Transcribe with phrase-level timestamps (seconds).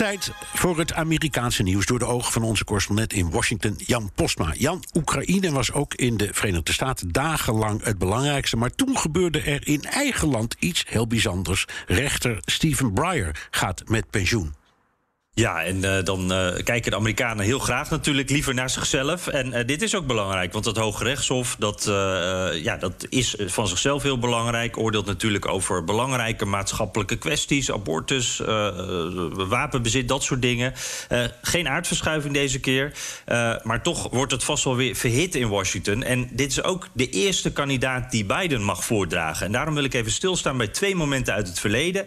[0.00, 4.54] Tijd voor het Amerikaanse nieuws door de ogen van onze correspondent in Washington, Jan Postma.
[4.56, 8.56] Jan, Oekraïne was ook in de Verenigde Staten dagenlang het belangrijkste.
[8.56, 11.66] Maar toen gebeurde er in eigen land iets heel bijzonders.
[11.86, 14.59] Rechter Stephen Breyer gaat met pensioen.
[15.34, 19.26] Ja, en uh, dan uh, kijken de Amerikanen heel graag natuurlijk liever naar zichzelf.
[19.26, 21.56] En uh, dit is ook belangrijk, want het Hoge Rechtshof...
[21.58, 21.84] Dat,
[22.62, 24.78] ja, dat is van zichzelf heel belangrijk.
[24.78, 27.72] Oordeelt natuurlijk over belangrijke maatschappelijke kwesties...
[27.72, 28.42] abortus,
[29.48, 30.72] wapenbezit, dat soort dingen.
[31.42, 32.92] geen aardverschuiving deze keer.
[33.62, 36.02] maar toch wordt het vast wel weer verhit in Washington.
[36.02, 39.46] En dit is ook de eerste kandidaat die Biden mag voordragen.
[39.46, 42.06] En daarom wil ik even stilstaan bij twee momenten uit het verleden.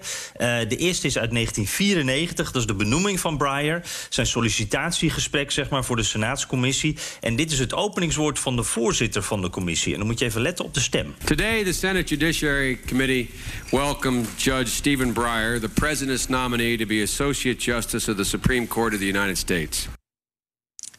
[0.68, 3.82] de eerste is uit 1994, dat is de benoeming van Breyer.
[4.10, 6.98] Zijn sollicitatiegesprek zeg maar, voor de Senaatscommissie.
[7.20, 9.92] En dit is het openingswoord van de voorzitter van de commissie.
[9.94, 11.16] En dan moet je even letten op de stem.
[11.24, 13.30] Today the Senate Judiciary Committee
[13.72, 18.94] welcomed Judge Stephen Breyer, the president's nominee to be Associate Justice of the Supreme Court
[18.94, 19.88] of the United States.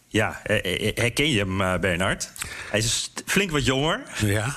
[0.08, 0.40] Ja,
[0.94, 2.32] herken je hem, Bernard?
[2.70, 4.02] Hij is flink wat jonger.
[4.20, 4.56] Ja.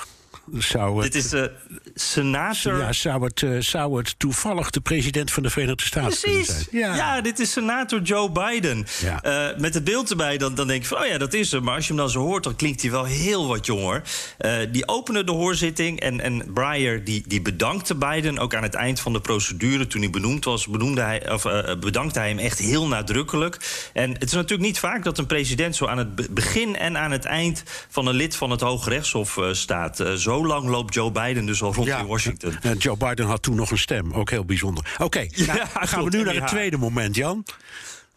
[0.52, 1.52] Zou het, Dit is de
[1.94, 2.78] senator.
[2.78, 6.46] Ja, zou het, uh, zou het toevallig de president van de Verenigde Staten Precies.
[6.46, 6.66] zijn?
[6.70, 6.96] Ja.
[6.96, 8.86] ja, dit is senator Joe Biden.
[9.00, 9.50] Ja.
[9.50, 11.62] Uh, met het beeld erbij, dan, dan denk je van, oh ja, dat is hem.
[11.62, 14.02] Maar als je hem dan zo hoort, dan klinkt hij wel heel wat jonger.
[14.40, 18.38] Uh, die opende de hoorzitting en, en Breyer die, die bedankte Biden...
[18.38, 20.66] ook aan het eind van de procedure, toen hij benoemd was...
[20.66, 21.42] Benoemde hij, of,
[21.80, 23.88] bedankte hij hem echt heel nadrukkelijk.
[23.92, 25.76] En het is natuurlijk niet vaak dat een president...
[25.76, 29.38] zo aan het begin en aan het eind van een lid van het Hoge Rechtshof
[29.52, 30.04] staat.
[30.16, 31.98] zo lang loopt Joe Biden dus al rond Ja.
[31.98, 32.56] in Washington.
[32.62, 34.94] En Joe Biden had toen nog een stem, ook heel bijzonder.
[34.98, 37.44] Oké, nou, Ja, gaan we nu naar het tweede moment, Jan.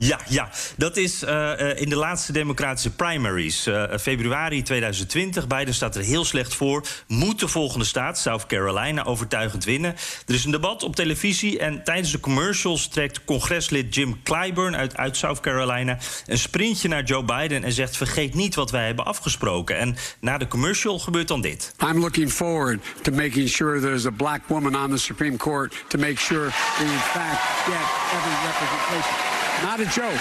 [0.04, 3.68] Ja, ja, dat is uh, uh, in de laatste democratische primaries.
[3.68, 5.48] Uh, februari 2020.
[5.48, 6.86] Biden staat er heel slecht voor.
[7.08, 9.96] Moet de volgende staat, South Carolina, overtuigend winnen.
[10.28, 11.60] Er is een debat op televisie.
[11.60, 17.04] En tijdens de commercials trekt congreslid Jim Clyburn uit, uit South Carolina een sprintje naar
[17.04, 19.78] Joe Biden en zegt: Vergeet niet wat wij hebben afgesproken.
[19.78, 21.74] En na de commercial gebeurt dan dit.
[21.90, 26.00] I'm looking forward to making sure there's a black woman on the Supreme Court to
[26.00, 26.46] make sure
[26.78, 29.41] we, in fact, get every representation.
[29.64, 30.20] Not a joke.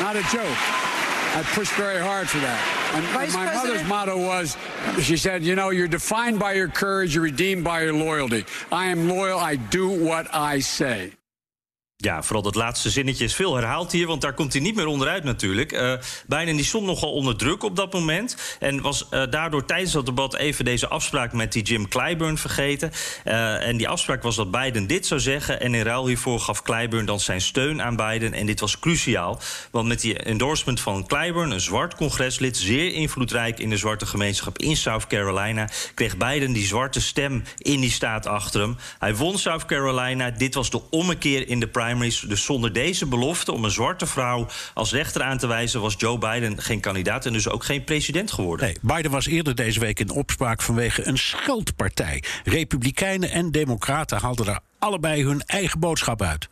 [0.00, 0.56] Not a joke.
[1.36, 2.92] I pushed very hard for that.
[2.94, 4.56] And my President- mother's motto was
[5.02, 8.46] she said, You know, you're defined by your courage, you're redeemed by your loyalty.
[8.72, 11.12] I am loyal, I do what I say.
[11.98, 14.86] Ja, vooral dat laatste zinnetje is veel herhaald hier, want daar komt hij niet meer
[14.86, 15.72] onderuit natuurlijk.
[15.72, 15.92] Uh,
[16.26, 18.56] Biden die stond nogal onder druk op dat moment.
[18.60, 22.92] En was uh, daardoor tijdens dat debat even deze afspraak met die Jim Clyburn vergeten.
[23.24, 25.60] Uh, en die afspraak was dat Biden dit zou zeggen.
[25.60, 28.32] En in ruil hiervoor gaf Clyburn dan zijn steun aan Biden.
[28.32, 29.40] En dit was cruciaal,
[29.70, 34.58] want met die endorsement van Clyburn, een zwart congreslid, zeer invloedrijk in de zwarte gemeenschap
[34.58, 38.76] in South Carolina, kreeg Biden die zwarte stem in die staat achter hem.
[38.98, 40.30] Hij won South Carolina.
[40.30, 41.84] Dit was de ommekeer in de primaries.
[42.28, 46.18] Dus zonder deze belofte om een zwarte vrouw als rechter aan te wijzen, was Joe
[46.18, 48.66] Biden geen kandidaat en dus ook geen president geworden.
[48.66, 52.22] Nee, Biden was eerder deze week in opspraak vanwege een scheldpartij.
[52.44, 56.48] Republikeinen en Democraten haalden daar allebei hun eigen boodschap uit.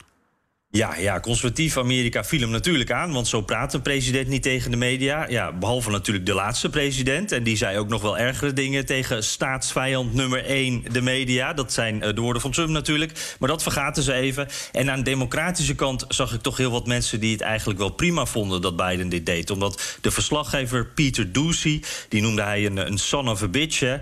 [0.77, 4.71] Ja, ja, conservatief Amerika viel hem natuurlijk aan, want zo praat een president niet tegen
[4.71, 5.29] de media.
[5.29, 7.33] Ja, behalve natuurlijk de laatste president.
[7.33, 11.53] En die zei ook nog wel ergere dingen tegen staatsvijand nummer één, de media.
[11.53, 13.37] Dat zijn uh, de woorden van Trump natuurlijk.
[13.39, 14.49] Maar dat vergaten ze even.
[14.73, 17.91] En aan de democratische kant zag ik toch heel wat mensen die het eigenlijk wel
[17.91, 19.51] prima vonden dat Biden dit deed.
[19.51, 23.83] Omdat de verslaggever Peter Ducey, die noemde hij een, een son of a bitch.
[23.83, 23.99] Uh,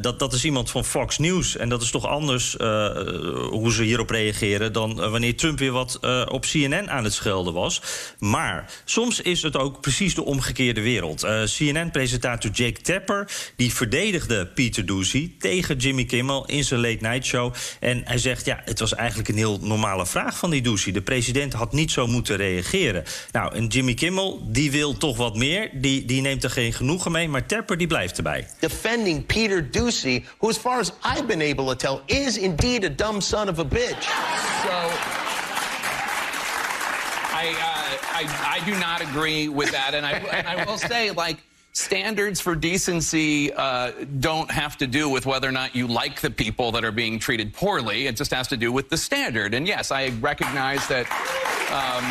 [0.00, 1.56] dat, dat is iemand van Fox News.
[1.56, 2.86] En dat is toch anders uh,
[3.48, 7.12] hoe ze hierop reageren dan wanneer Trump weer wat wat uh, op CNN aan het
[7.12, 7.82] schelden was.
[8.18, 11.24] Maar soms is het ook precies de omgekeerde wereld.
[11.24, 17.24] Uh, CNN-presentator Jake Tapper die verdedigde Peter Ducey tegen Jimmy Kimmel in zijn late night
[17.24, 17.54] show.
[17.80, 20.92] En hij zegt, ja, het was eigenlijk een heel normale vraag van die Ducey.
[20.92, 23.04] De president had niet zo moeten reageren.
[23.32, 25.70] Nou, en Jimmy Kimmel, die wil toch wat meer.
[25.72, 28.48] Die, die neemt er geen genoegen mee, maar Tapper die blijft erbij.
[28.58, 32.88] Defending Peter Ducey, who as far as I've been able to tell is indeed a
[32.88, 34.04] dumb son of a bitch.
[34.62, 35.11] So
[37.42, 41.10] I, uh, I, I do not agree with that, and I, and I will say,
[41.10, 41.38] like,
[41.72, 43.90] standards for decency uh,
[44.20, 47.18] don't have to do with whether or not you like the people that are being
[47.18, 48.06] treated poorly.
[48.06, 49.54] It just has to do with the standard.
[49.54, 51.06] And yes, I recognize that.
[51.72, 52.04] Um,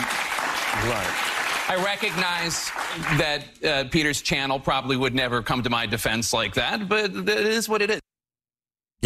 [0.90, 1.38] right.
[1.70, 2.70] I recognize
[3.18, 7.30] that uh, Peter's channel probably would never come to my defense like that, but it
[7.30, 8.01] is what it is.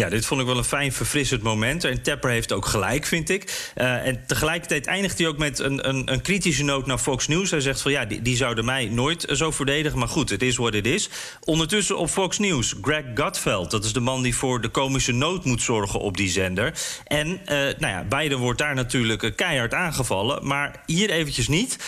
[0.00, 1.84] Ja, dit vond ik wel een fijn verfrissend moment.
[1.84, 3.72] En Tepper heeft ook gelijk, vind ik.
[3.76, 7.50] Uh, en tegelijkertijd eindigt hij ook met een, een, een, kritische noot naar Fox News.
[7.50, 9.98] Hij zegt van ja, die, die zouden mij nooit zo verdedigen.
[9.98, 11.08] Maar goed, het is wat het is.
[11.44, 13.70] Ondertussen op Fox News, Greg Gutfeld.
[13.70, 16.72] Dat is de man die voor de komische nood moet zorgen op die zender.
[17.04, 20.46] En uh, nou ja, Biden wordt daar natuurlijk keihard aangevallen.
[20.46, 21.78] Maar hier eventjes niet.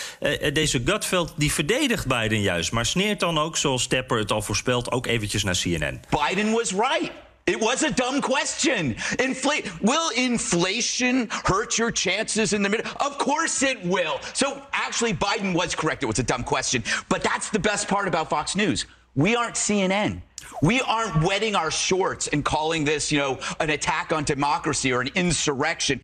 [0.53, 2.71] Deze Gutfeld die verdedigt Biden juist.
[2.71, 6.01] Maar sneert dan ook, zoals Tepper het al voorspelt, ook eventjes naar CNN.
[6.09, 7.11] Biden was right.
[7.49, 8.93] It was a dumb question.
[8.93, 12.85] Infl- will inflation hurt your chances in the middle?
[12.99, 14.19] Of course it will.
[14.35, 16.03] So actually, Biden was correct.
[16.03, 16.83] It was a dumb question.
[17.09, 18.85] But that's the best part about Fox News.
[19.15, 20.21] We aren't CNN.
[20.61, 25.01] We aren't wetting our shorts and calling this, you know, an attack on democracy or
[25.01, 26.03] an insurrection.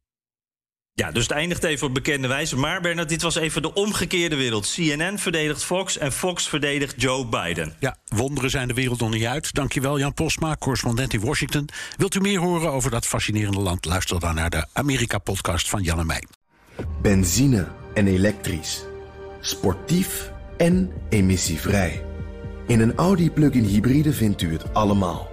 [0.98, 2.58] Ja, dus het eindigt even op bekende wijze.
[2.58, 4.74] Maar Bernard, dit was even de omgekeerde wereld.
[4.74, 7.74] CNN verdedigt Fox en Fox verdedigt Joe Biden.
[7.80, 9.54] Ja, wonderen zijn de wereld nog niet uit.
[9.54, 11.70] Dankjewel Jan Postma, correspondent in Washington.
[11.98, 13.86] Wilt u meer horen over dat fascinerende land?
[13.86, 16.24] Luister dan naar de Amerika-podcast van Jan en mij.
[17.02, 18.84] Benzine en elektrisch.
[19.42, 22.04] Sportief en emissievrij.
[22.68, 25.30] In een Audi plug-in hybride vindt u het allemaal.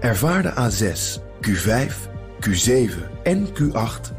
[0.00, 1.92] Ervaar de A6, Q5,
[2.40, 4.18] Q7 en Q8